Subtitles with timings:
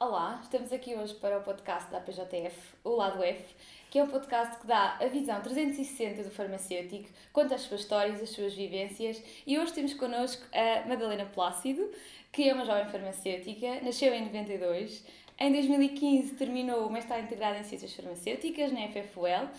[0.00, 3.44] Olá, estamos aqui hoje para o podcast da PJF, o Lado F,
[3.90, 8.22] que é um podcast que dá a visão 360 do farmacêutico, conta as suas histórias,
[8.22, 11.90] as suas vivências e hoje temos connosco a Madalena Plácido,
[12.30, 15.04] que é uma jovem farmacêutica, nasceu em 92,
[15.40, 19.50] em 2015 terminou o mestrado integrado em Ciências Farmacêuticas na FFUL uh,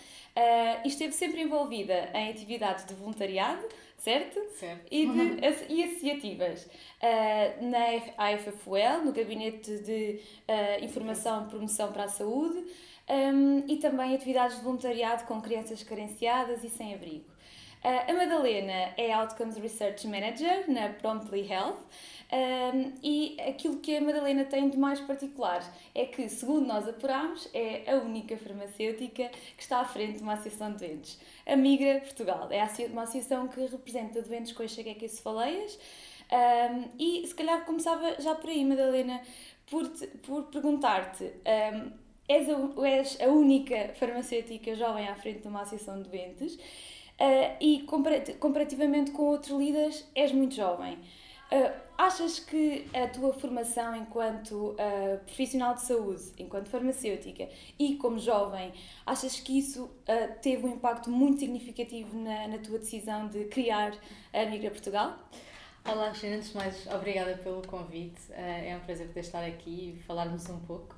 [0.85, 3.65] e esteve sempre envolvida em atividades de voluntariado,
[3.99, 4.39] certo?
[4.57, 4.87] Certo.
[4.91, 6.65] E, de, e associativas.
[6.65, 12.65] Uh, na AFFUL, no Gabinete de uh, Informação e Promoção para a Saúde,
[13.09, 17.28] um, e também atividades de voluntariado com crianças carenciadas e sem abrigo.
[17.83, 21.79] Uh, a Madalena é Outcomes Research Manager na Promptly Health
[22.31, 25.63] um, e aquilo que a Madalena tem de mais particular
[25.95, 30.33] é que, segundo nós apuramos, é a única farmacêutica que está à frente de uma
[30.33, 31.19] associação de doentes.
[31.47, 35.79] A Migra Portugal é uma associação que representa doentes com enxaqueca e cefaleias
[36.31, 39.21] um, e se calhar começava já por aí, Madalena,
[39.65, 39.89] por,
[40.21, 41.23] por perguntar-te.
[41.23, 41.91] Um,
[42.27, 46.59] és a, és a única farmacêutica jovem à frente de uma associação de doentes
[47.19, 47.81] Uh, e
[48.39, 50.93] comparativamente com outros líderes, és muito jovem.
[51.51, 58.17] Uh, achas que a tua formação enquanto uh, profissional de saúde, enquanto farmacêutica e como
[58.19, 58.71] jovem,
[59.05, 59.89] achas que isso
[60.41, 63.93] teve um impacto muito significativo na, na tua decisão de criar
[64.31, 65.17] a Migra Portugal?
[65.85, 66.37] Olá, Cristina.
[66.37, 68.21] Antes de mais, obrigada pelo convite.
[68.31, 70.95] é um prazer poder estar aqui e falarmos um pouco.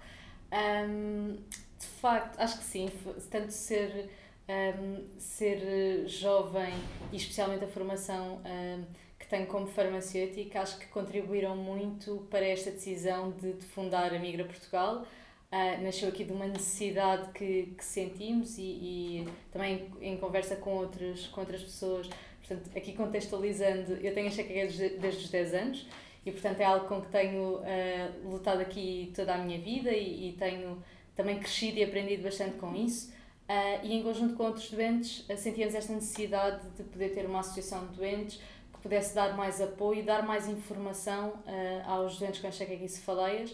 [0.51, 1.37] Um,
[1.79, 2.89] de facto, acho que sim,
[3.31, 4.09] tanto ser
[4.51, 6.73] um, ser jovem
[7.11, 8.83] e especialmente a formação um,
[9.17, 14.19] que tenho como farmacêutica, acho que contribuíram muito para esta decisão de, de fundar a
[14.19, 15.05] Migra Portugal.
[15.51, 20.87] Uh, nasceu aqui de uma necessidade que, que sentimos e, e também em, conversa com
[21.31, 22.09] com outras pessoas.
[22.39, 24.67] Portanto, aqui contextualizando, eu tenho a enxaqueca
[24.99, 25.87] desde os 10 anos
[26.25, 30.29] e, portanto, é algo com que tenho uh, lutado aqui toda a minha vida e,
[30.29, 30.81] e tenho
[31.15, 33.13] também crescido e aprendido bastante com isso.
[33.51, 37.41] Uh, e em conjunto com outros doentes uh, sentíamos esta necessidade de poder ter uma
[37.41, 38.41] associação de doentes
[38.71, 41.41] que pudesse dar mais apoio e dar mais informação uh,
[41.85, 43.53] aos doentes com enxaqueca e cefaleias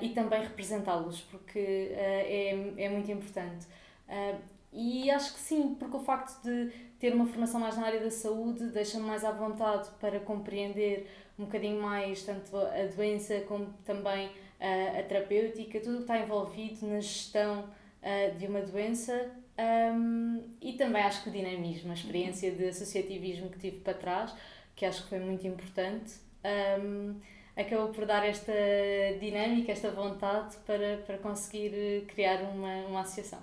[0.00, 3.66] e também representá-los, porque é, é muito importante.
[4.72, 8.10] e acho que sim, porque o facto de ter uma formação mais na área da
[8.10, 14.30] saúde deixa-me mais à vontade para compreender um bocadinho mais tanto a doença como também
[14.58, 17.68] a terapêutica, tudo o que está envolvido na gestão
[18.06, 23.48] uh, de uma doença um, e também acho que o dinamismo, a experiência de associativismo
[23.48, 24.34] que tive para trás,
[24.74, 26.14] que acho que foi muito importante,
[26.80, 27.18] um,
[27.56, 28.52] acabou por dar esta
[29.18, 33.42] dinâmica, esta vontade para, para conseguir criar uma, uma associação.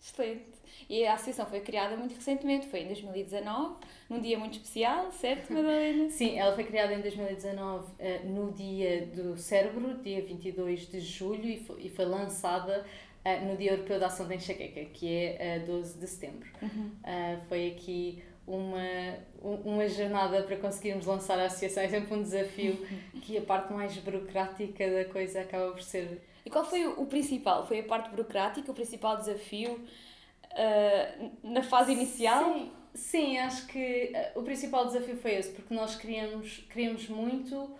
[0.00, 0.60] Excelente.
[0.88, 3.76] E a associação foi criada muito recentemente, foi em 2019,
[4.08, 6.08] num dia muito especial, certo, Madalena?
[6.08, 11.00] Sim, ela foi criada em 2019 uh, eh, no dia do cérebro, dia 22 de
[11.00, 12.84] julho, e foi, e foi lançada
[13.24, 16.48] uh, no Dia Europeu da Ação da Enxaqueca, que é uh, 12 de setembro.
[16.62, 16.90] Uhum.
[17.04, 19.18] Uh, foi aqui uma,
[19.64, 22.86] uma jornada para conseguirmos lançar a associação, é sempre um desafio
[23.22, 26.20] que a parte mais burocrática da coisa acaba por ser.
[26.44, 27.66] E qual foi o principal?
[27.66, 32.54] Foi a parte burocrática, o principal desafio uh, na fase inicial?
[32.54, 37.56] Sim, sim acho que uh, o principal desafio foi esse, porque nós queríamos, queríamos muito,
[37.56, 37.78] uh,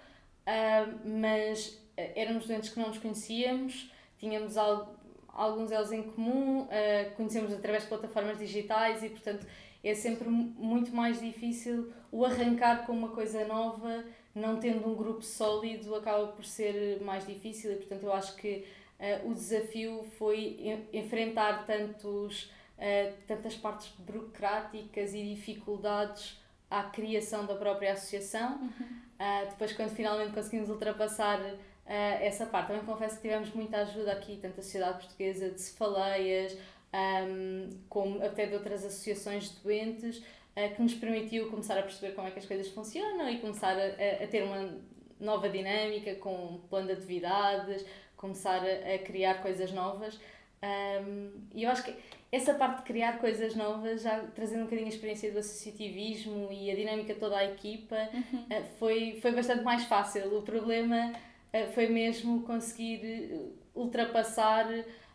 [1.04, 4.99] mas éramos doentes que não nos conhecíamos, tínhamos algo
[5.32, 9.46] alguns deles em comum, uh, conhecemos através de plataformas digitais e, portanto,
[9.82, 14.04] é sempre muito mais difícil o arrancar com uma coisa nova,
[14.34, 18.66] não tendo um grupo sólido, acaba por ser mais difícil e, portanto, eu acho que
[18.98, 22.44] uh, o desafio foi enfrentar tantos,
[22.76, 26.38] uh, tantas partes burocráticas e dificuldades
[26.70, 28.60] à criação da própria associação.
[28.60, 29.00] Uhum.
[29.48, 31.58] depois, quando finalmente conseguimos ultrapassar uh,
[31.94, 32.68] essa parte.
[32.68, 36.56] Também confesso que tivemos muita ajuda aqui, tanto a Sociedade Portuguesa de Cefaleias,
[36.92, 42.14] um, como até de outras associações de doentes, uh, que nos permitiu começar a perceber
[42.14, 44.78] como é que as coisas funcionam e começar a, a ter uma
[45.20, 47.84] nova dinâmica com um plano de atividades,
[48.16, 50.18] começar a, a criar coisas novas.
[50.62, 51.94] Um, e eu acho que
[52.30, 56.70] essa parte de criar coisas novas, já trazendo um bocadinho a experiência do associativismo e
[56.70, 58.40] a dinâmica toda a equipa, uhum.
[58.40, 60.36] uh, foi, foi bastante mais fácil.
[60.36, 61.29] O problema eh,
[61.72, 63.38] foi mesmo conseguir eh,
[63.74, 64.66] ultrapassar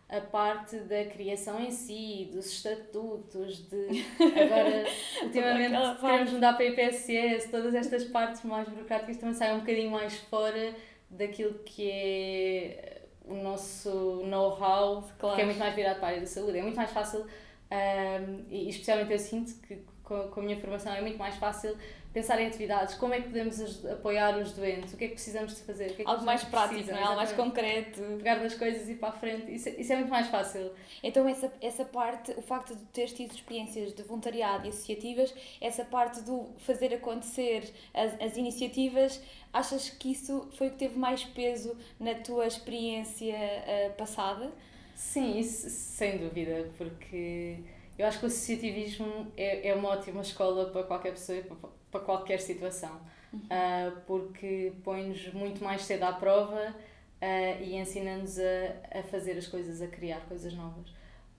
[0.07, 4.85] a parte da criação em si, dos estatutos, de agora
[5.23, 9.89] ultimamente queremos mudar para a IPSS, todas estas partes mais burocráticas também saem um bocadinho
[9.89, 10.75] mais fora
[11.09, 15.35] daquilo que é o nosso know-how, claro.
[15.35, 16.57] que é muito mais virado para a área da saúde.
[16.57, 20.93] É muito mais fácil, um, e especialmente eu sinto que com, com a minha formação,
[20.93, 21.75] é muito mais fácil
[22.15, 25.53] pensar em atividades, como é que podemos apoiar os doentes, o que é que precisamos
[25.53, 25.87] de fazer.
[25.87, 27.03] Que é que Algo mais prático, não é?
[27.03, 28.01] Algo mais concreto.
[28.17, 30.71] Pegar nas coisas e ir para a frente, isso, isso é muito mais fácil.
[31.03, 35.83] Então, essa, essa parte, o facto de teres tido experiências de voluntariado e associativas, essa
[35.83, 39.21] parte do fazer acontecer as, as iniciativas,
[39.51, 44.53] achas que isso foi o que teve mais peso na tua experiência uh, passada?
[44.95, 47.57] Sim, isso sem dúvida, porque
[47.97, 51.99] eu acho que o associativismo é, é uma ótima escola para qualquer pessoa, para, para
[52.01, 52.99] qualquer situação,
[53.31, 53.39] uhum.
[53.39, 56.75] uh, porque põe-nos muito mais cedo à prova
[57.21, 60.93] uh, e ensina-nos a, a fazer as coisas, a criar coisas novas.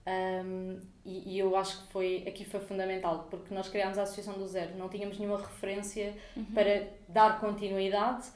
[0.07, 4.35] Um, e, e, eu acho que foi aqui foi fundamental porque nós criámos a associação
[4.35, 6.45] do zero não tínhamos nenhuma referência uhum.
[6.45, 8.29] para dar continuidade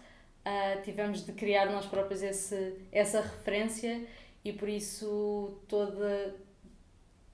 [0.46, 4.06] uh, tivemos de criar nós próprios esse, essa referência
[4.44, 6.36] e por isso toda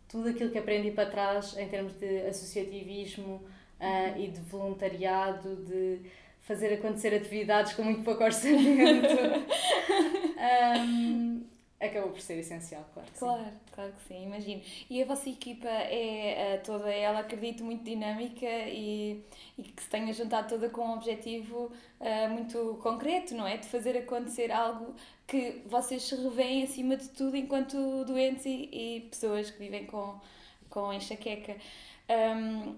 [0.07, 3.43] tudo aquilo que aprendi para trás em termos de associativismo
[3.79, 6.01] uh, e de voluntariado, de
[6.41, 9.07] fazer acontecer atividades com muito pouco orçamento,
[10.79, 11.36] um,
[11.79, 13.09] acabou por ser essencial, claro.
[13.17, 13.51] claro, sim.
[13.71, 14.61] claro que sim, imagino.
[14.89, 19.23] E a vossa equipa é uh, toda ela, acredito, muito dinâmica e,
[19.57, 23.57] e que se tenha juntado toda com um objetivo uh, muito concreto, não é?
[23.57, 24.95] De fazer acontecer algo
[25.27, 30.19] que vocês se revêem acima de tudo enquanto doentes e, e pessoas que vivem com,
[30.69, 31.55] com enxaqueca.
[32.09, 32.75] Um,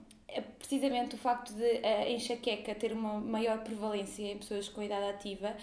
[0.58, 5.56] precisamente o facto de a enxaqueca ter uma maior prevalência em pessoas com idade ativa,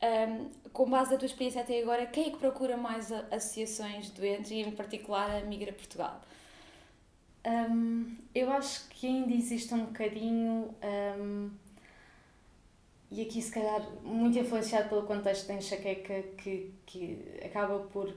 [0.00, 4.12] um, com base na tua experiência até agora, quem é que procura mais associações de
[4.12, 6.20] doentes e, em particular, a Migra Portugal?
[7.46, 10.74] Um, eu acho que ainda existe um bocadinho.
[11.18, 11.50] Um,
[13.10, 18.14] e aqui, se calhar, muito influenciado pelo contexto da enxaqueca, que, que acaba por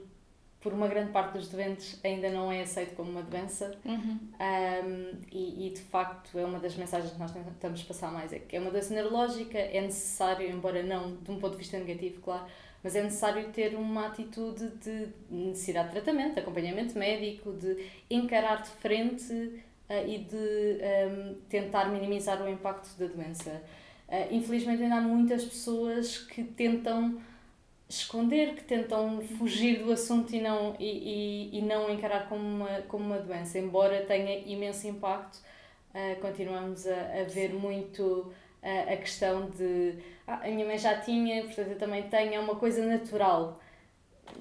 [0.61, 4.19] por uma grande parte dos doentes ainda não é aceito como uma doença uhum.
[4.39, 8.39] um, e, e, de facto é uma das mensagens que nós tentamos passar mais é
[8.39, 12.21] que é uma doença neurológica é necessário embora não de um ponto de vista negativo
[12.21, 12.45] claro
[12.83, 18.61] mas é necessário ter uma atitude de necessidade de tratamento de acompanhamento médico de encarar
[18.61, 23.63] de frente uh, e de um, tentar minimizar o impacto da doença
[24.07, 27.19] uh, infelizmente ainda há muitas pessoas que tentam
[27.91, 32.81] esconder, que tentam fugir do assunto e não, e, e, e não encarar como uma,
[32.87, 33.59] como uma doença.
[33.59, 35.37] Embora tenha imenso impacto,
[35.93, 37.57] uh, continuamos a, a ver Sim.
[37.57, 39.95] muito uh, a questão de
[40.25, 43.59] ah, a minha mãe já tinha, portanto eu também tenho, é uma coisa natural.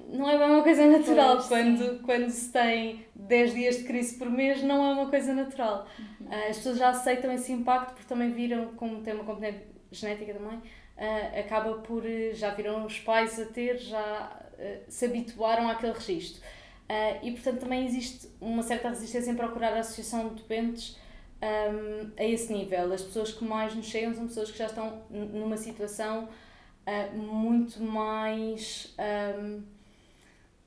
[0.07, 4.17] Não é bem uma coisa natural pois, quando, quando se tem 10 dias de crise
[4.17, 5.85] por mês, não é uma coisa natural.
[5.99, 6.27] Uhum.
[6.27, 10.33] Uh, as pessoas já aceitam esse impacto porque também viram como tem uma componente genética
[10.33, 10.57] também
[11.01, 15.93] uh, acaba por eh, já viram os pais a ter, já uh, se habituaram àquele
[15.93, 16.41] registro.
[16.41, 20.97] Uh, e portanto também existe uma certa resistência em procurar a associação de doentes
[21.41, 22.91] um, a esse nível.
[22.93, 26.27] As pessoas que mais nos chegam são pessoas que já estão numa situação
[27.13, 28.93] muito mais.
[29.39, 29.61] Um,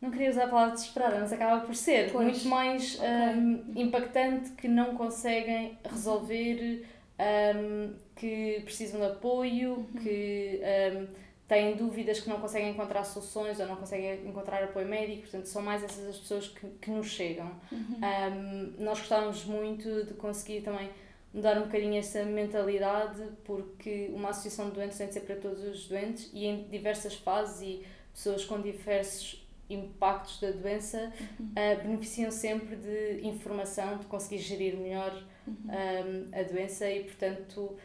[0.00, 2.25] não queria usar a palavra desesperada, mas acaba por ser pois.
[2.25, 3.09] muito mais okay.
[3.09, 6.85] um, impactante que não conseguem resolver
[7.19, 10.02] um, que precisam de apoio, uhum.
[10.02, 10.61] que
[10.96, 11.06] um,
[11.46, 15.62] têm dúvidas que não conseguem encontrar soluções ou não conseguem encontrar apoio médico, portanto, são
[15.62, 17.50] mais essas as pessoas que, que nos chegam.
[17.70, 17.99] Uhum.
[18.00, 20.90] Um, nós gostávamos muito de conseguir também
[21.32, 25.62] mudar um bocadinho essa mentalidade, porque uma associação de doentes tem de ser para todos
[25.62, 31.46] os doentes e em diversas fases e pessoas com diversos impactos da doença uhum.
[31.46, 35.56] uh, beneficiam sempre de informação, de conseguir gerir melhor uhum.
[35.67, 37.77] um, a doença e, portanto,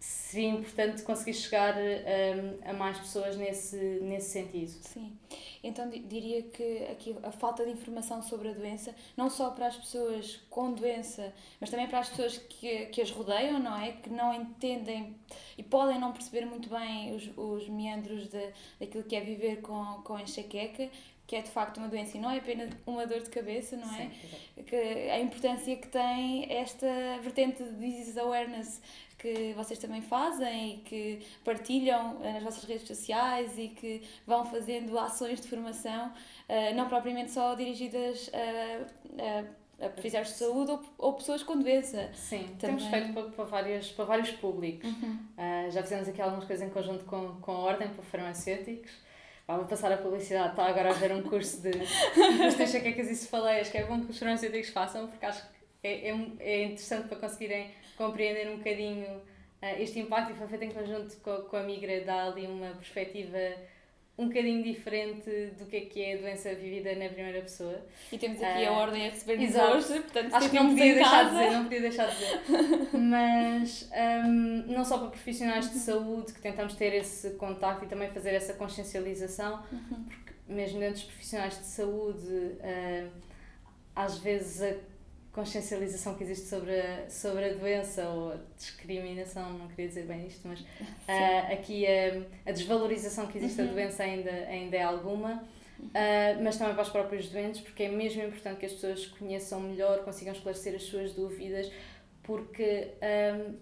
[0.00, 1.74] seria importante conseguir chegar
[2.64, 4.70] a mais pessoas nesse, nesse sentido.
[4.70, 5.12] Sim,
[5.62, 9.76] então diria que aqui a falta de informação sobre a doença, não só para as
[9.76, 13.92] pessoas com doença, mas também para as pessoas que, que as rodeiam, não é?
[13.92, 15.14] Que não entendem
[15.58, 20.00] e podem não perceber muito bem os, os meandros de, daquilo que é viver com,
[20.02, 20.88] com enxaqueca,
[21.30, 23.88] que é de facto uma doença e não é apenas uma dor de cabeça, não
[23.94, 24.10] é?
[24.10, 26.88] Sim, que a importância que tem esta
[27.22, 28.82] vertente de disease awareness
[29.16, 34.44] que vocês também fazem e que partilham eh, nas vossas redes sociais e que vão
[34.44, 36.12] fazendo ações de formação,
[36.48, 41.56] eh, não propriamente só dirigidas a, a, a profissionais de saúde ou, ou, pessoas com
[41.56, 42.10] doença.
[42.12, 42.76] Sim, também.
[42.76, 44.90] temos feito para, para, várias, para vários públicos.
[44.90, 45.18] Uhum.
[45.38, 48.90] Uh, já fizemos aqui algumas coisas em conjunto com, com a Ordem para farmacêuticos.
[49.56, 51.70] Vou passar a publicidade, está agora a ver um curso de
[52.62, 56.16] enxaquecas e cefaleias, que é bom que os farmacêuticos façam, porque acho que é, é,
[56.40, 61.16] é interessante para conseguirem compreender um bocadinho uh, este impacto e foi feito em conjunto
[61.18, 63.38] com, com a Migra, dá ali uma perspectiva
[64.20, 67.80] um bocadinho diferente do que é que é a doença vivida na primeira pessoa.
[68.12, 71.30] E temos aqui a ordem a receber-nos hoje, portanto, acho que não podia deixar de
[71.30, 72.40] dizer, não podia deixar de dizer.
[72.98, 73.90] Mas
[74.26, 78.34] um, não só para profissionais de saúde que tentamos ter esse contacto e também fazer
[78.34, 80.04] essa consciencialização, uhum.
[80.04, 83.10] porque mesmo dentro dos profissionais de saúde, uh,
[83.96, 84.74] às vezes a
[85.32, 90.26] consciencialização que existe sobre a, sobre a doença ou a discriminação, não queria dizer bem
[90.26, 90.60] isto, mas
[91.06, 93.68] uh, aqui a, a, desvalorização que existe uhum.
[93.68, 95.44] da doença ainda, ainda é alguma,
[95.78, 99.60] uh, mas também para os próprios doentes, porque é mesmo importante que as pessoas conheçam
[99.60, 101.70] melhor, consigam esclarecer as suas dúvidas,
[102.24, 102.88] porque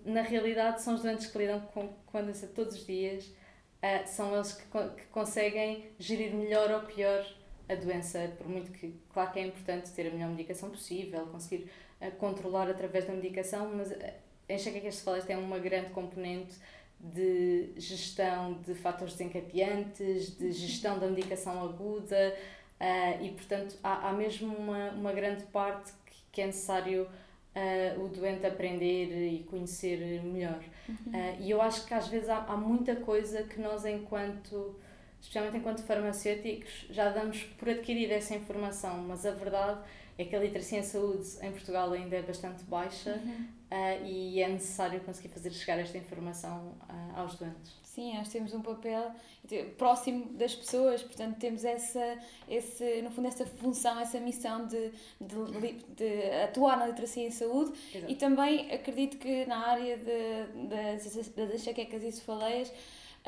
[0.07, 3.27] um, na realidade são os doentes que lidam com, com a doença todos os dias,
[3.27, 7.27] uh, são eles que, que conseguem gerir melhor ou pior
[7.69, 11.71] a doença, por muito que, claro que é importante ter a melhor medicação possível, conseguir
[12.01, 13.97] uh, controlar através da medicação, mas uh,
[14.49, 16.55] enxaquecas cefálicas tem uma grande componente
[17.01, 22.35] de gestão de fatores desencadeantes, de gestão da medicação aguda
[22.81, 27.03] uh, e, portanto, há, há mesmo uma, uma grande parte que, que é necessário
[27.55, 30.63] uh, o doente aprender e conhecer melhor.
[30.89, 30.95] Uhum.
[31.13, 34.75] Uh, e eu acho que às vezes há, há muita coisa que nós, enquanto
[35.21, 39.81] especialmente enquanto farmacêuticos, já damos por adquirida essa informação, mas a verdade
[40.19, 43.47] é que a literacia em saúde em Portugal ainda é bastante baixa uhum.
[43.71, 47.73] uh, e é necessário conseguir fazer chegar esta informação uh, aos doentes.
[47.85, 49.13] Sim, nós temos um papel
[49.77, 55.73] próximo das pessoas, portanto temos essa, esse, no fundo essa função, essa missão de, de,
[55.97, 58.13] de atuar na literacia em saúde Exato.
[58.13, 62.73] e também acredito que na área de, das, das enxaquecas e cefaleias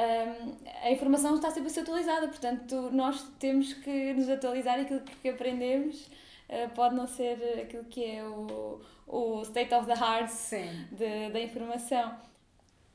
[0.00, 5.00] um, a informação está sempre a ser atualizada, portanto, nós temos que nos atualizar aquilo
[5.00, 6.06] que aprendemos.
[6.48, 10.30] Uh, pode não ser aquilo que é o, o state of the art
[10.90, 12.16] de, da informação.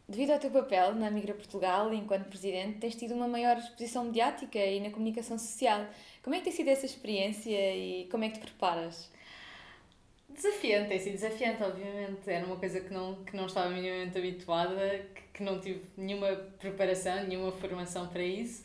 [0.08, 4.60] Devido ao teu papel na Migra Portugal, enquanto presidente, tens tido uma maior exposição mediática
[4.60, 5.86] e na comunicação social.
[6.22, 9.10] Como é que tem sido essa experiência e como é que te preparas?
[10.36, 12.30] Desafiante, tem sido desafiante, obviamente.
[12.30, 16.36] Era uma coisa que não, que não estava minimamente habituada, que, que não tive nenhuma
[16.60, 18.64] preparação, nenhuma formação para isso.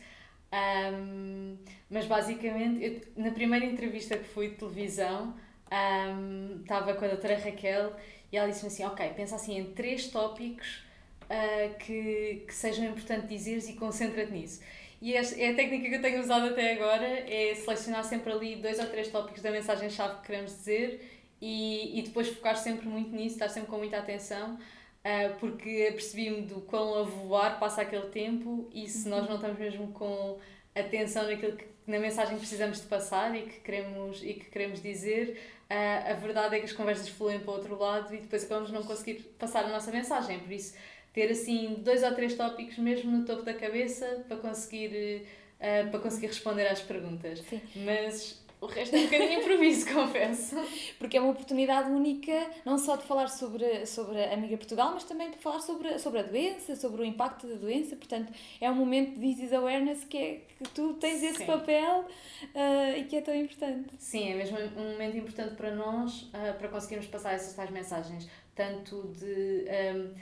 [0.53, 1.57] Um,
[1.89, 5.37] mas basicamente, eu, na primeira entrevista que fui de televisão,
[5.73, 7.93] um, estava com a doutora Raquel
[8.33, 10.83] e ela disse-me assim: Ok, pensa assim em três tópicos
[11.27, 14.61] uh, que, que sejam importantes dizeres e concentra-te nisso.
[15.01, 18.79] E é a técnica que eu tenho usado até agora é selecionar sempre ali dois
[18.79, 23.37] ou três tópicos da mensagem-chave que queremos dizer e, e depois focar sempre muito nisso,
[23.37, 28.69] estar sempre com muita atenção, uh, porque apercebi-me do quão a voar passa aquele tempo
[28.73, 30.39] e se nós não estamos mesmo com
[30.75, 34.83] atenção naquilo que, na mensagem que precisamos de passar e que queremos, e que queremos
[34.83, 38.45] dizer, uh, a verdade é que as conversas fluem para o outro lado e depois
[38.45, 40.39] acabamos não conseguir passar a nossa mensagem.
[40.41, 40.75] Por isso,
[41.13, 46.01] ter assim dois ou três tópicos mesmo no topo da cabeça para conseguir, uh, para
[46.01, 47.41] conseguir responder às perguntas.
[47.41, 47.61] Sim.
[47.77, 50.57] Mas o resto é um bocadinho improviso, confesso.
[50.99, 55.05] Porque é uma oportunidade única, não só de falar sobre, sobre a Amiga Portugal, mas
[55.05, 57.97] também de falar sobre, sobre a doença, sobre o impacto da doença.
[57.97, 61.47] Portanto, é um momento de disease awareness que, é, que tu tens esse Sim.
[61.47, 63.89] papel uh, e que é tão importante.
[63.99, 68.29] Sim, é mesmo um momento importante para nós, uh, para conseguirmos passar essas tais mensagens,
[68.55, 69.65] tanto de
[69.97, 70.15] um,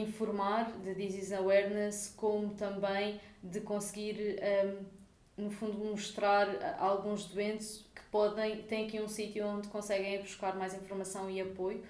[0.00, 4.38] informar, de disease awareness, como também de conseguir.
[4.66, 4.99] Um,
[5.40, 10.56] no fundo, mostrar a alguns doentes que podem, têm aqui um sítio onde conseguem buscar
[10.56, 11.82] mais informação e apoio,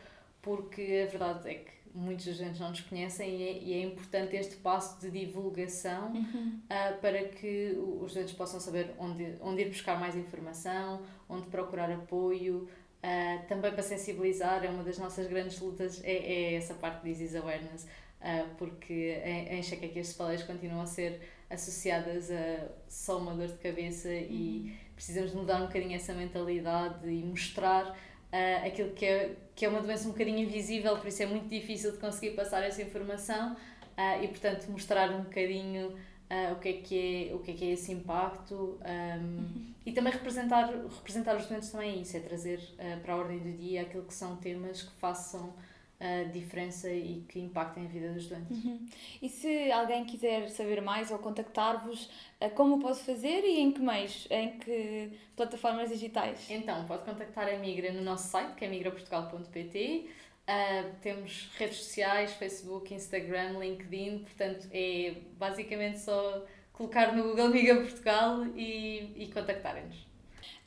[0.43, 4.37] porque a verdade é que muitos doentes não nos conhecem e é, e é importante
[4.37, 6.61] este passo de divulgação uhum.
[6.65, 11.91] uh, para que os doentes possam saber onde, onde ir buscar mais informação, onde procurar
[11.91, 12.69] apoio,
[13.03, 17.11] uh, também para sensibilizar, é uma das nossas grandes lutas, é, é essa parte de
[17.11, 23.35] disease awareness, uh, porque em, em enxaquecas cefaleias continuam a ser associadas a só uma
[23.35, 24.15] dor de cabeça uhum.
[24.15, 29.69] e precisamos mudar um bocadinho essa mentalidade e mostrar uh, aquilo que é, que é
[29.69, 33.53] uma doença um bocadinho invisível, por isso é muito difícil de conseguir passar essa informação
[33.53, 37.55] uh, e, portanto, mostrar um bocadinho uh, o, que é que é, o que é
[37.55, 39.75] que é esse impacto um, uhum.
[39.85, 42.61] e também representar, representar os doentes também é isso, é trazer
[43.03, 45.53] para a ordem do dia aquilo que são temas que façam
[46.01, 48.65] a diferença e que impactem a vida dos doentes.
[48.65, 48.87] Uhum.
[49.21, 53.81] E se alguém quiser saber mais ou contactar-vos, eh, como pode fazer e em que
[53.81, 56.51] meios, em que plataformas digitais?
[56.51, 60.07] Então, pode contactar a Migra no nosso site, que é migraportugal.pt.
[60.07, 60.11] Uh,
[60.47, 67.77] eh, temos redes sociais, Facebook, Instagram, LinkedIn, portanto é basicamente só colocar no Google Migra
[67.77, 70.10] Portugal e, e contactarem-nos.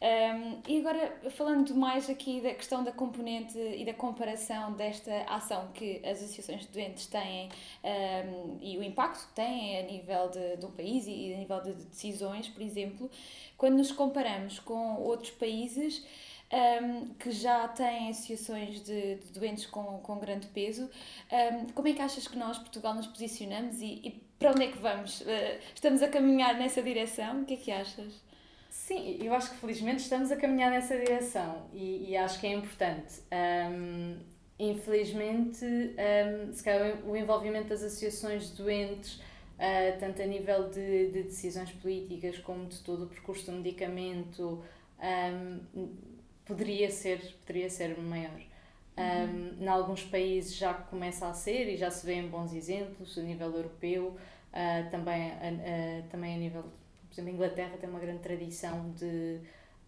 [0.02, 5.70] Um, e agora, falando mais aqui da questão da componente e da comparação desta ação
[5.74, 7.50] que as associações de doentes têm
[7.84, 11.74] um, e o impacto que têm a nível de, um país e a nível de
[11.86, 13.10] decisões, por exemplo,
[13.58, 16.06] quando nos comparamos com outros países
[16.52, 20.90] um, que já têm associações de, de, doentes com, com grande peso,
[21.74, 24.78] como é que achas que nós, Portugal, nos posicionamos e, e para onde é que
[24.78, 25.22] vamos?
[25.22, 25.26] Uh,
[25.74, 27.42] estamos a caminhar nessa direção?
[27.42, 28.22] O que é que achas?
[28.86, 32.52] Sim, eu acho que felizmente estamos a caminhar nessa direção e, e acho que é
[32.52, 33.22] importante.
[33.32, 34.18] Um,
[34.60, 41.12] infelizmente, um, se calhar o envolvimento das associações de doentes, uh, tanto a nível de,
[41.12, 44.62] de, decisões políticas como de todo o percurso do medicamento,
[45.00, 45.96] um,
[46.44, 48.42] poderia, ser, poderia ser maior.
[48.98, 53.22] Um, em alguns países já começa a ser e já se vêem bons exemplos a
[53.22, 56.66] nível europeu, uh, também, uh, também a nível
[57.14, 59.40] por exemplo, a Inglaterra tem uma grande tradição de,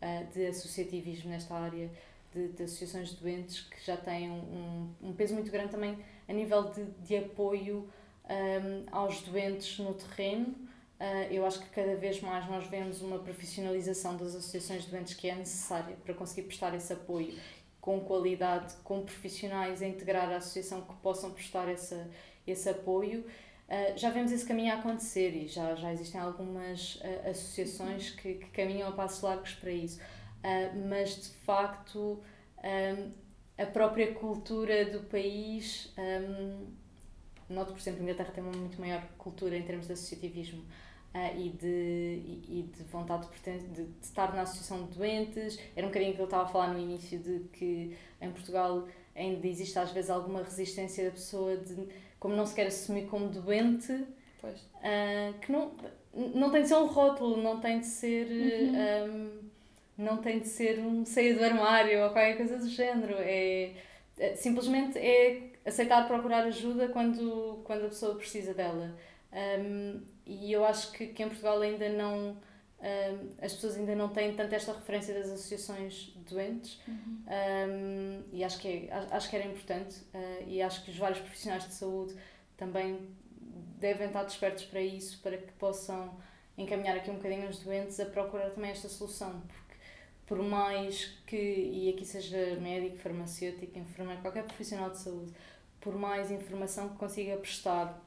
[0.01, 1.89] uh, de associativismo nesta área,
[2.31, 6.33] de, de, associações de doentes que já têm um, um, peso muito grande também a
[6.33, 7.89] nível de, de apoio
[8.29, 10.47] um, aos doentes no terreno.
[10.99, 15.15] Uh, eu acho que cada vez mais nós vemos uma profissionalização das associações de doentes
[15.15, 17.33] que é necessária para conseguir prestar esse apoio
[17.81, 22.07] com qualidade, com profissionais a integrar a associação que possam prestar essa,
[22.45, 23.25] esse apoio
[23.67, 28.35] Uh, já vemos esse caminho a acontecer e já, já existem algumas uh, associações que,
[28.35, 29.99] que, caminham a passos largos para isso.
[29.99, 32.21] Uh, mas, de facto,
[32.63, 33.11] um,
[33.57, 35.91] a própria cultura do país.
[35.97, 36.67] Um,
[37.49, 40.63] noto, por exemplo, a Inglaterra tem uma muito maior cultura em termos de associativismo
[41.37, 45.57] e, de, e, de vontade de, de, de, estar na associação de doentes.
[45.75, 49.47] Era um bocadinho que eu estava a falar no início de que em Portugal ainda
[49.47, 51.87] existe às vezes alguma resistência da pessoa de
[52.25, 55.73] como não se quer assumir como doente, uh, que não,
[56.33, 58.25] não tem de ser um rótulo, não tem de ser.
[58.25, 59.11] Uhum.
[59.11, 59.45] Um,
[59.95, 63.13] não tem de ser um sair do armário ou qualquer coisa do género.
[63.19, 63.73] É,
[64.17, 68.95] é, simplesmente é aceitar procurar ajuda quando, quando a pessoa precisa dela.
[69.31, 72.35] Um, e eu acho que, que em Portugal ainda não
[72.85, 77.23] um, as pessoas ainda não têm tanto esta referência das associações doentes uhum.
[77.27, 81.19] um, e acho que, é, acho que era importante uh, e acho que os vários
[81.19, 82.15] profissionais de saúde
[82.55, 82.99] também
[83.79, 86.15] devem estar despertos para isso, para que possam
[86.55, 89.75] encaminhar aqui um bocadinho os doentes a procurar também esta solução, porque
[90.27, 95.33] por mais que, e aqui seja médico, farmacêutico, enfermeiro, qualquer profissional de saúde,
[95.81, 97.99] por mais informação que consiga prestar,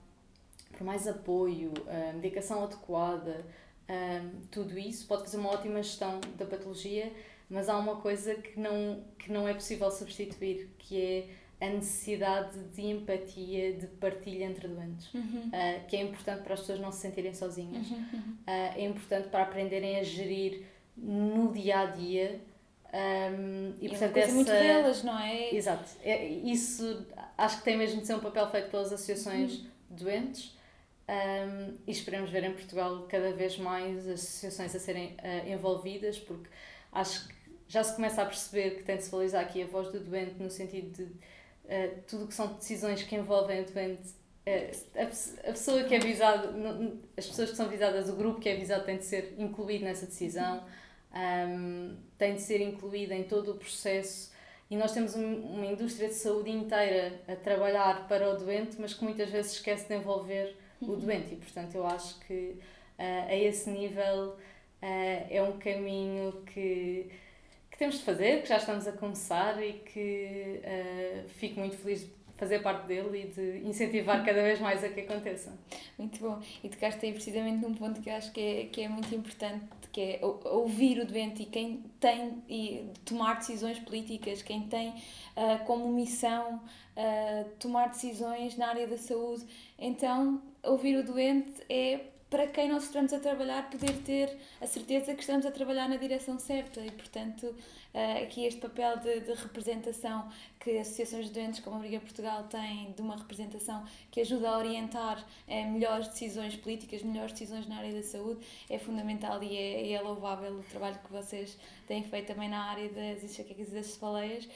[0.72, 3.44] por mais apoio, uh, medicação adequada,
[3.88, 7.10] um, tudo isso, pode fazer uma ótima gestão da patologia,
[7.48, 12.58] mas há uma coisa que não, que não é possível substituir, que é a necessidade
[12.74, 15.48] de empatia, de partilha entre doentes, uhum.
[15.48, 18.36] uh, que é importante para as pessoas não se sentirem sozinhas, uhum.
[18.46, 20.64] uh, é importante para aprenderem a gerir
[20.96, 22.40] no dia a dia.
[22.90, 24.32] Um, e, é portanto, essa...
[24.32, 25.54] muito delas, não é?
[25.54, 25.90] Exato.
[26.02, 29.66] É, isso acho que tem mesmo de ser um papel feito pelas associações uhum.
[29.90, 30.57] doentes
[31.08, 36.50] um, e esperemos ver em Portugal cada vez mais associações a serem uh, envolvidas, porque
[36.92, 37.34] acho que
[37.66, 40.34] já se começa a perceber que tem de se valorizar aqui a voz do doente
[40.38, 44.10] no sentido de uh, tudo que são decisões que envolvem o doente.
[44.46, 45.02] Uh, a,
[45.48, 46.52] a, pessoa que é visada,
[47.16, 50.04] as pessoas que são visadas, o grupo que é visado tem de ser incluído nessa
[50.04, 50.62] decisão,
[51.14, 54.30] um, tem de ser incluído em todo o processo
[54.70, 59.02] e nós temos uma indústria de saúde inteira a trabalhar para o doente, mas que
[59.02, 61.34] muitas vezes esquece de envolver o doente.
[61.34, 62.56] E, portanto, eu acho que
[62.98, 64.36] uh, a esse nível uh,
[64.82, 67.10] é um caminho que,
[67.70, 72.00] que temos de fazer, que já estamos a começar e que uh, fico muito feliz
[72.00, 75.52] de fazer parte dele e de incentivar cada vez mais a que aconteça.
[75.98, 76.40] Muito bom.
[76.62, 79.66] E tocaste aí precisamente num ponto que eu acho que é, que é muito importante,
[79.92, 85.64] que é ouvir o doente e quem tem e tomar decisões políticas, quem tem uh,
[85.66, 86.62] como missão
[86.96, 89.44] uh, tomar decisões na área da saúde.
[89.76, 95.14] Então, ouvir o doente é para quem nós estamos a trabalhar poder ter a certeza
[95.14, 97.54] que estamos a trabalhar na direção certa e, portanto,
[97.94, 100.28] eh, aqui este papel de, de representação
[100.60, 104.58] que associações de doentes como a Briga Portugal têm, de uma representação que ajuda a
[104.58, 109.92] orientar é, melhores decisões políticas, melhores decisões na área da saúde, é fundamental e é,
[109.92, 113.86] é louvável o trabalho que vocês têm feito também na área das enxaquecas e das
[113.86, 114.48] cefaleias.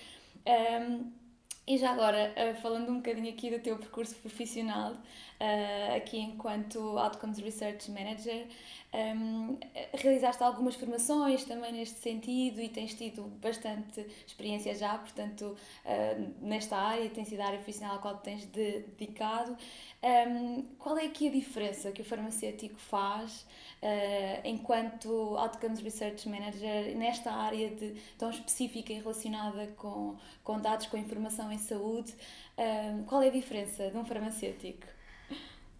[0.46, 1.22] Um,
[1.64, 4.96] E já agora, uh, falando um bocadinho aqui do teu percurso profissional,
[5.42, 8.46] uh, aqui enquanto Outcomes Research Manager,
[8.94, 9.58] um,
[9.94, 16.76] realizaste algumas formações também neste sentido e tens tido bastante experiência já, portanto, uh, nesta
[16.76, 19.56] área, tem sido a área profissional à qual tens de, dedicado.
[20.02, 23.46] Um, qual é aqui a diferença que o farmacêutico faz
[23.82, 30.86] uh, enquanto Outcomes Research Manager nesta área de, tão específica e relacionada com, com dados,
[30.86, 32.14] com informação em saúde?
[32.58, 35.01] Um, qual é a diferença de um farmacêutico?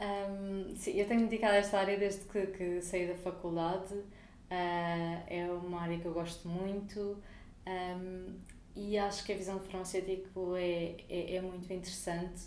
[0.01, 3.95] Um, sim, eu tenho dedicado a esta área desde que, que saí da faculdade.
[3.95, 7.17] Uh, é uma área que eu gosto muito
[7.67, 8.35] um,
[8.77, 12.43] e acho que a visão do farmacêutico é, é, é muito interessante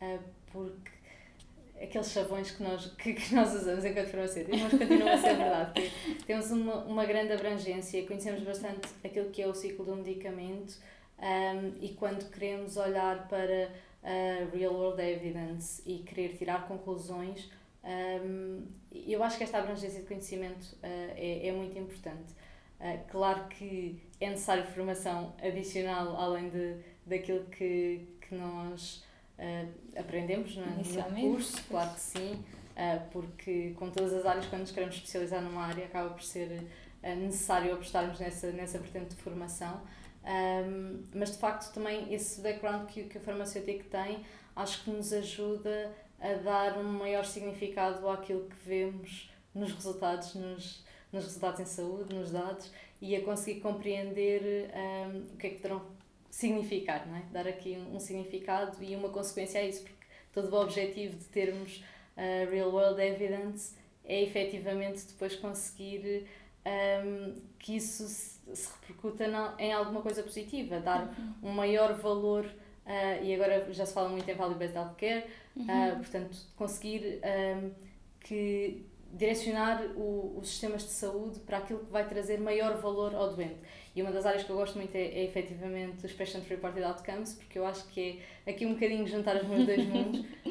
[0.00, 0.18] uh,
[0.50, 0.90] porque
[1.80, 5.92] aqueles chavões que nós, que, que nós usamos enquanto farmacêuticos, mas continua a ser verdade.
[6.26, 10.76] Temos uma, uma grande abrangência, conhecemos bastante aquilo que é o ciclo do medicamento
[11.18, 13.70] um, e quando queremos olhar para
[14.04, 17.50] uh, real world evidence e querer tirar conclusões,
[17.84, 22.32] um, eu acho que esta abrangência de conhecimento uh, é, é muito importante.
[22.80, 29.04] Uh, claro que é necessário formação adicional além de, daquilo que, que nós
[29.38, 32.44] uh, aprendemos no, no curso, claro que sim,
[33.12, 36.60] porque com todas as áreas, quando nos queremos especializar numa área, acaba por ser
[37.18, 39.80] necessário apostarmos nessa, nessa vertente de formação.
[40.24, 44.24] Um, mas de facto também esse background que, que o farmacêutico tem
[44.56, 50.82] acho que nos ajuda a dar um maior significado àquilo que vemos nos resultados, nos,
[51.12, 55.56] nos resultados em saúde, nos dados e a conseguir compreender um, o que é que
[55.56, 55.82] poderão
[56.30, 57.22] significar, não é?
[57.30, 61.24] dar aqui um, um, significado e uma consequência a isso, porque todo o objetivo de
[61.26, 61.84] termos
[62.16, 66.26] uh, real world evidence é efetivamente depois conseguir
[66.66, 71.50] um, que isso se, se repercuta na, em alguma coisa positiva, dar uhum.
[71.50, 75.64] um maior valor, uh, e agora já se fala muito em value-based healthcare, uhum.
[75.64, 77.70] uh, portanto, conseguir um,
[78.20, 83.32] que direcionar o, os sistemas de saúde para aquilo que vai trazer maior valor ao
[83.32, 83.58] doente.
[83.94, 87.34] E uma das áreas que eu gosto muito é, é efetivamente os Patient Reported Outcomes,
[87.34, 90.20] porque eu acho que é aqui um bocadinho juntar os meus dois mundos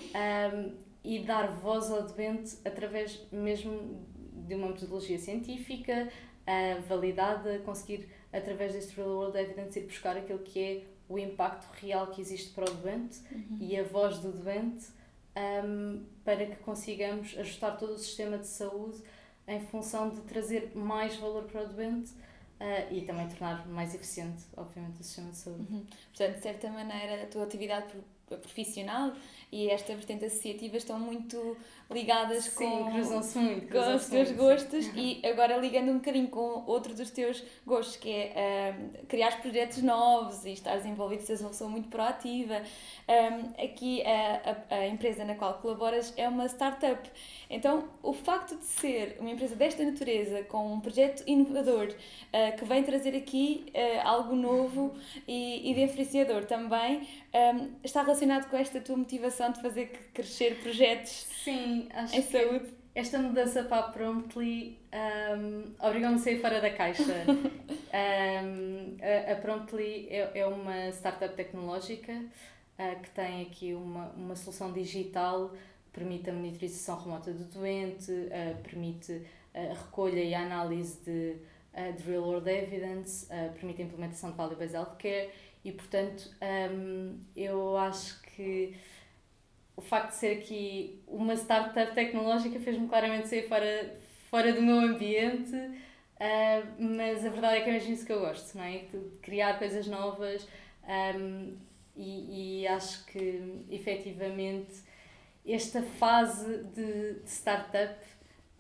[0.56, 0.72] um,
[1.04, 4.08] e dar voz ao doente através mesmo
[4.48, 6.10] de uma metodologia científica
[6.48, 11.68] uh, validada, conseguir, através deste real world evidence, ir buscar aquilo que é o impacto
[11.82, 13.58] real que existe para o doente uhum.
[13.60, 14.88] e a voz do doente
[15.66, 19.02] um, para que consigamos ajustar todo o sistema de saúde
[19.48, 24.44] em função de trazer mais valor para o doente uh, e também tornar mais eficiente,
[24.56, 25.74] obviamente, o sistema de saúde.
[25.74, 25.86] Uhum.
[26.16, 27.94] Portanto, de certa maneira, a tua atividade
[28.38, 29.14] profissional
[29.54, 31.56] e esta vertente associativa estão muito
[31.92, 36.96] ligadas Sim, com, muito, com os teus gostos e agora ligando um bocadinho com outro
[36.96, 41.70] dos teus gostos, que é um, criar projetos novos e estar envolvido, seres uma pessoa
[41.70, 42.64] muito proativa.
[43.08, 47.08] Um, aqui a, a, a, empresa na qual colaboras é uma startup.
[47.48, 52.66] Então, o facto de ser uma empresa desta natureza, com um projeto inovador, uh, que
[52.66, 54.96] vem trazer aqui uh, algo novo
[55.28, 61.28] e, e diferenciador também, um, está relacionado com esta tua motivação de fazer crescer projetos
[61.44, 62.84] Sim, acho em saúde?
[62.96, 67.04] Esta mudança para a Promptly um, obrigou-me a sair fora da caixa.
[67.26, 74.36] um, a, a, Promptly é, é uma startup tecnológica uh, que tem aqui uma, uma
[74.36, 79.24] solução digital que permite a monitorização remota do doente, uh, permite
[79.56, 81.38] a recolha e a análise de,
[81.74, 85.30] uh, de real world evidence, permite a implementação de value-based healthcare
[85.64, 86.30] e, portanto,
[86.72, 88.76] um, eu acho que
[89.76, 93.98] o facto de ser aqui uma startup tecnológica fez-me claramente sair fora,
[94.30, 98.20] fora do meu ambiente, uh, mas a verdade é que é mesmo isso que eu
[98.20, 98.86] gosto, não é?
[99.22, 100.48] Criar coisas novas
[101.18, 101.56] um,
[101.96, 104.84] e, e acho que efetivamente
[105.46, 107.96] esta fase de, de startup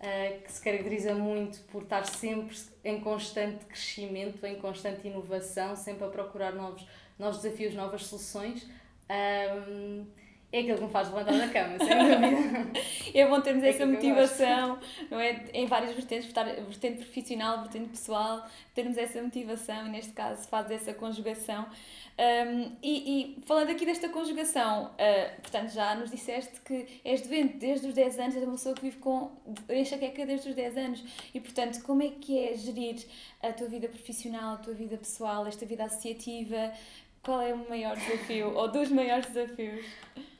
[0.03, 6.05] uh, que se caracteriza muito por estar sempre em constante crescimento, em constante inovação, sempre
[6.05, 6.85] a procurar novos,
[7.17, 8.67] novos desafios, novas soluções.
[9.09, 10.05] Um,
[10.53, 12.79] é aquilo que me faz levantar da cama, sem dúvida.
[13.11, 15.45] é bom termos é essa motivação, não é?
[15.51, 20.93] Em várias vertentes, vertente profissional, vertente pessoal, termos essa motivação e neste caso faz essa
[20.93, 21.65] conjugação.
[22.15, 27.57] Um, e, e, falando aqui desta conjugação, uh, portanto, já nos disseste que és doente
[27.57, 29.31] desde os 10 anos, és uma pessoa que vive com
[29.67, 31.03] enxaqueca desde os 10 anos.
[31.33, 33.03] E, portanto, como é que é gerir
[33.41, 36.71] a tua vida profissional, a tua vida pessoal, esta vida associativa?
[37.23, 39.85] Qual é o maior desafio, ou dos maiores desafios?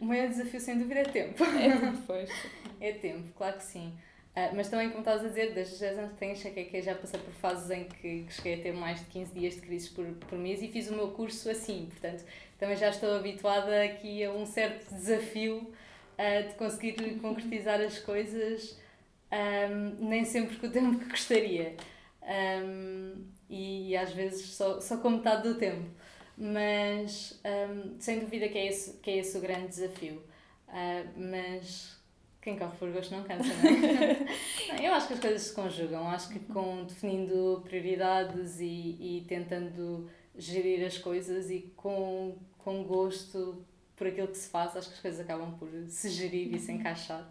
[0.01, 1.41] O maior desafio, sem dúvida, é tempo.
[1.41, 2.29] É tempo, pois.
[2.81, 3.93] É tempo, claro que sim.
[4.35, 6.95] Uh, mas também, como estás a dizer, desde os 10 anos que tenho enxaqueca, já
[6.95, 10.05] passei por fases em que cheguei a ter mais de 15 dias de crises por,
[10.05, 12.25] por mês e fiz o meu curso assim, portanto,
[12.59, 18.77] também já estou habituada aqui a um certo desafio uh, de conseguir concretizar as coisas,
[19.31, 21.77] um, nem sempre com o tempo que gostaria.
[22.21, 25.89] Um, e às vezes só, só com metade do tempo.
[26.37, 30.21] Mas um, sem dúvida que é, esse, que é esse o grande desafio.
[30.67, 31.95] Uh, mas
[32.41, 34.25] quem corre por gosto não cansa, não é?
[34.85, 36.07] eu acho que as coisas se conjugam.
[36.09, 43.63] Acho que com definindo prioridades e, e tentando gerir as coisas e com, com gosto
[43.95, 46.71] por aquilo que se faz, acho que as coisas acabam por se gerir e se
[46.71, 47.29] encaixar.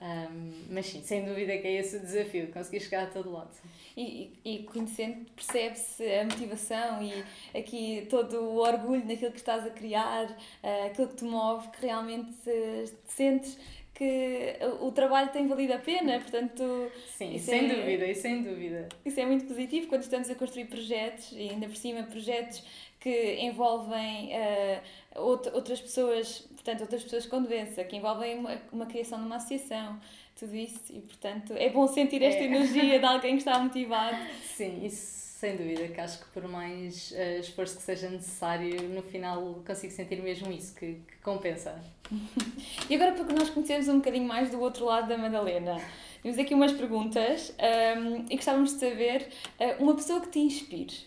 [0.00, 3.50] Um, mas sim, sem dúvida que é esse o desafio, conseguir chegar a todo lado.
[3.96, 7.24] E, e conhecendo, percebe-se a motivação e
[7.58, 11.84] aqui todo o orgulho naquilo que estás a criar, uh, aquilo que te move, que
[11.84, 13.58] realmente uh, sentes
[13.98, 16.88] que o trabalho tem valido a pena, portanto...
[17.16, 18.88] Sim, sem é, dúvida, e sem dúvida.
[19.04, 22.62] Isso é muito positivo quando estamos a construir projetos, e ainda por cima projetos
[23.00, 29.18] que envolvem uh, outras pessoas, portanto, outras pessoas com doença, que envolvem uma, uma criação
[29.20, 30.00] de uma associação,
[30.38, 32.44] tudo isso, e portanto é bom sentir esta é.
[32.44, 34.16] energia de alguém que está motivado.
[34.44, 39.02] Sim, isso sem dúvida, que acho que por mais uh, esforço que seja necessário, no
[39.02, 41.80] final consigo sentir mesmo isso, que, que compensa.
[42.90, 45.80] e agora, porque nós conhecemos um bocadinho mais do outro lado da Madalena,
[46.22, 49.28] temos aqui umas perguntas um, ehm, e gostávamos de saber
[49.60, 51.06] uh, uma pessoa que te inspire.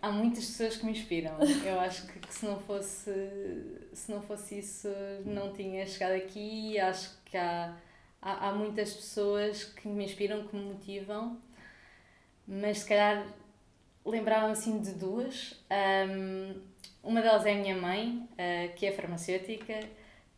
[0.00, 1.36] Há muitas pessoas que me inspiram.
[1.64, 3.12] Eu acho que, que, se, não fosse,
[3.92, 4.88] se não fosse isso,
[5.24, 6.78] não tinha chegado aqui.
[6.78, 7.76] Acho que há,
[8.22, 11.38] há, há muitas pessoas que me inspiram, que me motivam
[12.48, 13.26] mas se calhar
[14.06, 15.54] lembravam assim de duas.
[16.08, 16.62] Um,
[17.02, 19.78] uma delas é a minha mãe, uh, que é farmacêutica,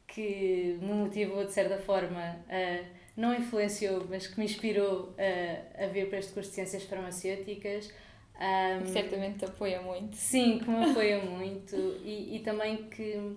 [0.08, 2.84] que me motivou de certa forma, uh,
[3.16, 7.92] não influenciou, mas que me inspirou uh, a vir para este curso de Ciências Farmacêuticas.
[8.40, 10.16] Um, certamente te apoia muito.
[10.16, 13.36] Sim, que me apoia muito e, e também que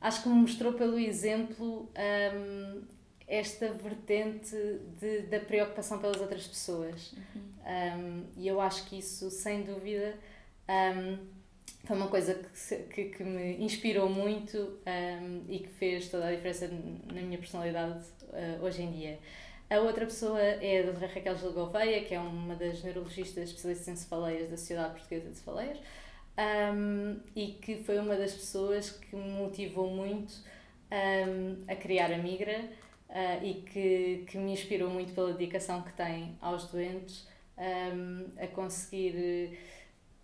[0.00, 1.88] acho que me mostrou pelo exemplo
[2.34, 2.82] um,
[3.28, 4.56] esta vertente
[5.00, 7.12] de, da preocupação pelas outras pessoas.
[7.12, 7.42] Uhum.
[7.64, 10.18] Um, e eu acho que isso, sem dúvida,
[11.84, 14.78] foi uma coisa que, que, que me inspirou muito
[15.48, 16.68] e que fez toda a diferença
[17.12, 19.18] na minha personalidade uh, hoje em dia.
[19.72, 23.88] A outra pessoa é a doutora Raquel Gil Gouveia, que é uma das neurologistas especialistas
[23.88, 25.78] em cefaleias da Sociedade Portuguesa de Cefaleias,
[26.74, 30.34] um, e que foi uma das pessoas que me motivou muito
[30.90, 32.68] um, a criar a Migra
[33.08, 38.46] uh, e que, que me inspirou muito pela dedicação que tem aos doentes um, a
[38.48, 39.58] conseguir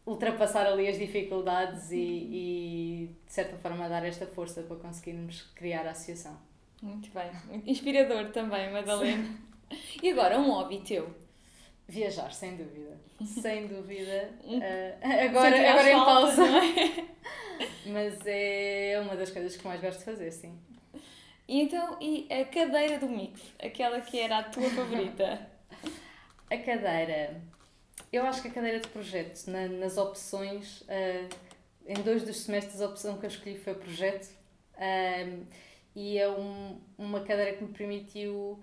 [0.04, 5.87] ultrapassar ali as dificuldades e, e, de certa forma dar esta força para conseguirmos criar
[5.87, 6.47] a associação.
[6.82, 9.36] Muito bem, muito inspirador também, Madalena.
[10.02, 11.12] E agora, um hobby teu?
[11.88, 12.96] Viajar, sem dúvida.
[13.24, 14.30] Sem dúvida.
[14.44, 16.44] Uh, agora agora em pausa.
[16.44, 17.08] É?
[17.90, 20.56] Mas é uma das coisas que mais gosto de fazer, sim.
[21.48, 25.46] E então, e a cadeira do mix, aquela que era a tua favorita?
[26.50, 27.40] a cadeira.
[28.12, 31.28] Eu acho que a cadeira de projeto, na, nas opções, uh,
[31.86, 34.28] em dois dos semestres a opção que eu escolhi foi projeto.
[34.74, 35.46] Uh,
[35.98, 38.62] e é um, uma cadeira que me permitiu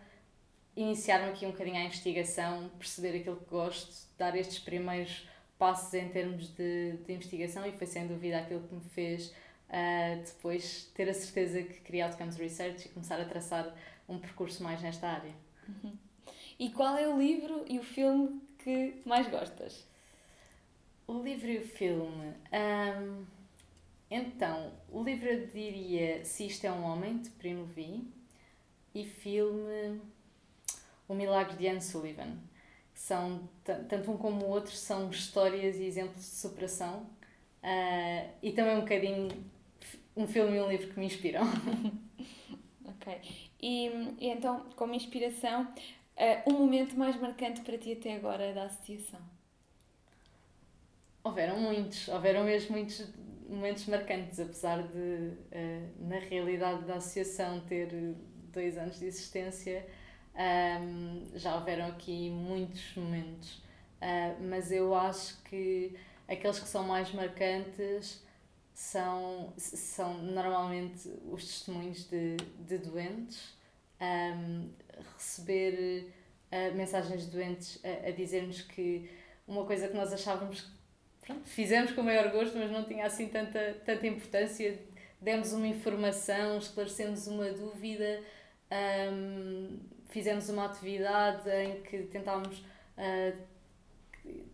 [0.74, 5.28] iniciar-me aqui um bocadinho à investigação, perceber aquilo que gosto, dar estes primeiros
[5.60, 9.34] passos em termos de, de investigação e foi sem dúvida aquilo que me fez
[9.68, 13.76] uh, depois ter a certeza que queria outcomes research e começar a traçar
[14.08, 15.34] um percurso mais nesta área.
[15.68, 15.94] Uhum.
[16.58, 19.86] E qual é o livro e o filme que mais gostas?
[21.06, 22.34] O livro e o filme.
[22.54, 23.26] Um,
[24.16, 28.02] então, o livro eu diria Se Isto é um Homem, de Primo V,
[28.94, 30.02] e filme
[31.08, 32.38] O Milagre de Anne Sullivan.
[32.94, 37.10] São, tanto um como o outro, são histórias e exemplos de superação
[37.62, 39.28] uh, e também um bocadinho
[40.16, 41.44] um filme e um livro que me inspiram.
[42.86, 43.22] ok.
[43.62, 48.64] E, e então, como inspiração, uh, um momento mais marcante para ti até agora da
[48.64, 49.20] associação?
[51.22, 53.06] Houveram muitos, houveram mesmo muitos
[53.50, 57.90] momentos marcantes, apesar de, uh, na realidade da associação, ter
[58.52, 59.86] dois anos de existência,
[60.36, 63.56] ehm, já houveram aqui muitos momentos.
[64.02, 65.96] Uh, mas eu acho que
[66.28, 68.24] aqueles que são mais marcantes
[68.74, 73.56] são, são normalmente os testemunhos de, de doentes,
[74.02, 74.70] um,
[75.14, 76.14] receber
[76.52, 79.10] uh, mensagens de doentes a, a dizer-nos que
[79.48, 80.75] uma coisa que nós achávamos
[81.26, 84.80] pronto, fizemos com o maior gosto, mas não tinha assim tanta, tanta importância,
[85.20, 88.22] demos uma informação, esclarecemos uma dúvida
[88.72, 89.78] Um,
[90.10, 93.38] fizemos uma atividade em que tentámos uh,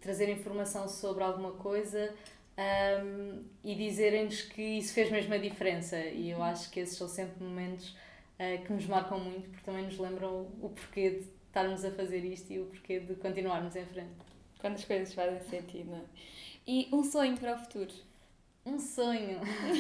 [0.02, 2.14] trazer informação sobre alguma coisa
[2.58, 5.98] um, e dizerem-nos que isso fez mesmo a diferença.
[5.98, 7.92] E eu acho que esses são sempre momentos
[8.38, 12.24] uh, que nos marcam muito, porque também nos lembram o porquê de estarmos a fazer
[12.26, 14.12] isto e o porquê de continuarmos em frente.
[14.60, 16.04] Quando as coisas fazem sentido, não é?
[16.66, 17.92] E um sonho para o futuro?
[18.66, 19.40] Um sonho.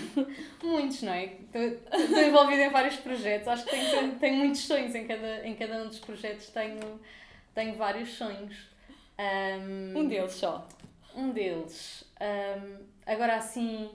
[0.64, 1.38] muitos, não é?
[1.54, 3.48] Estou envolvida em vários projetos.
[3.48, 6.50] Acho que tenho, tenho muitos sonhos em cada, em cada um dos projetos.
[6.50, 7.00] Tenho,
[7.54, 8.70] tenho vários sonhos.
[9.20, 10.68] Um, um deles só.
[11.16, 12.04] Um deles.
[12.20, 13.92] Um, agora, assim,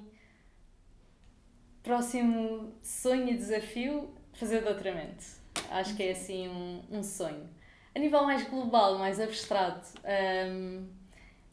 [1.82, 5.24] próximo sonho e desafio, fazer doutoramento.
[5.70, 7.48] Acho que é assim um, um sonho.
[7.94, 10.86] A nível mais global, mais abstrato, um,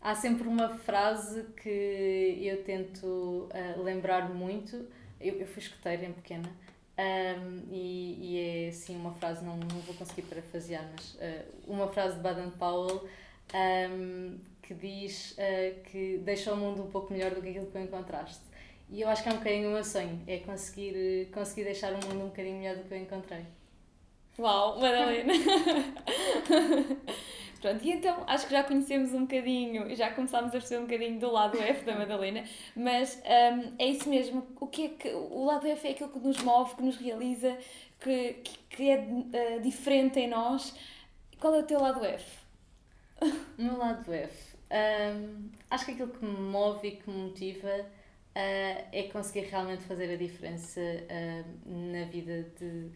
[0.03, 4.85] há sempre uma frase que eu tento uh, lembrar muito.
[5.19, 6.49] Eu, eu fui escoteira em pequena
[6.97, 11.87] um, e, e, é assim uma frase, não, não vou conseguir parafasear, mas uh, uma
[11.87, 13.07] frase de Baden-Powell
[13.55, 17.71] um, que diz uh, que deixa o mundo um pouco melhor do que aquilo que
[17.71, 18.43] tu encontraste.
[18.89, 22.05] E eu acho que é um bocadinho o meu sonho, é conseguir, conseguir deixar o
[22.05, 23.45] mundo um bocadinho melhor do que eu encontrei.
[24.37, 25.33] Uau, Madalena!
[27.61, 30.85] Pronto, e então acho que já conhecemos um bocadinho e já começámos a perceber um
[30.85, 32.43] bocadinho do lado F da Madalena,
[32.75, 34.45] mas um, é isso mesmo.
[34.59, 37.57] O que é que o lado F é aquilo que nos move, que nos realiza,
[38.01, 38.33] que,
[38.69, 40.75] que é uh, diferente em nós.
[41.39, 42.43] Qual é o teu lado F?
[43.21, 44.57] O meu lado F.
[44.69, 47.87] Um, acho que aquilo que me move e que me motiva uh,
[48.35, 52.89] é conseguir realmente fazer a diferença uh, na vida de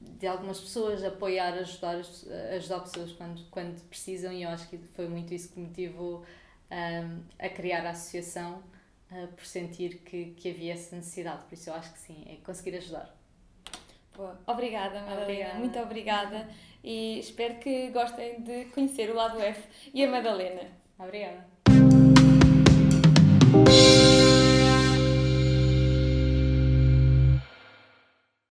[0.00, 1.96] de algumas pessoas, apoiar, ajudar,
[2.56, 6.24] ajudar pessoas quando, quando precisam, e eu acho que foi muito isso que me motivou
[6.70, 8.62] um, a criar a associação,
[9.10, 11.44] uh, por sentir que, que havia essa necessidade.
[11.44, 13.14] Por isso, eu acho que sim, é conseguir ajudar.
[14.16, 14.38] Boa.
[14.46, 15.22] Obrigada, Madalena.
[15.22, 15.58] Obrigada.
[15.58, 16.48] Muito obrigada.
[16.82, 20.68] E espero que gostem de conhecer o lado F e a Madalena.
[20.98, 21.49] Obrigada.